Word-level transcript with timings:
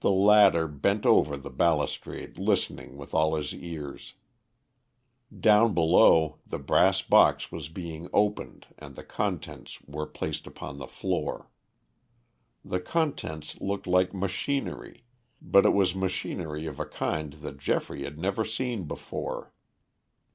The 0.00 0.10
latter 0.12 0.68
bent 0.68 1.06
over 1.06 1.34
the 1.34 1.48
balustrade 1.48 2.36
listening 2.36 2.98
with 2.98 3.14
all 3.14 3.36
his 3.36 3.54
ears. 3.54 4.12
Down 5.34 5.72
below 5.72 6.40
the 6.46 6.58
brass 6.58 7.00
box 7.00 7.50
was 7.50 7.70
being 7.70 8.06
opened 8.12 8.66
and 8.76 8.96
the 8.96 9.02
contents 9.02 9.80
were 9.86 10.04
placed 10.04 10.46
upon 10.46 10.76
the 10.76 10.86
floor. 10.86 11.48
The 12.66 12.80
contents 12.80 13.58
looked 13.58 13.86
like 13.86 14.12
machinery, 14.12 15.04
but 15.40 15.64
it 15.64 15.72
was 15.72 15.94
machinery 15.94 16.66
of 16.66 16.78
a 16.78 16.84
kind 16.84 17.32
that 17.32 17.56
Geoffrey 17.56 18.04
had 18.04 18.18
never 18.18 18.44
seen 18.44 18.82
before. 18.84 19.54